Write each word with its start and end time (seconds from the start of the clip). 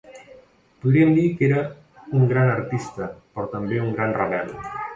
Podríem 0.85 1.11
dir 1.17 1.25
que 1.41 1.45
era 1.49 1.59
un 2.21 2.25
gran 2.33 2.51
artista 2.55 3.13
però 3.19 3.47
també 3.55 3.81
un 3.87 3.95
gran 4.01 4.19
rebel. 4.21 4.53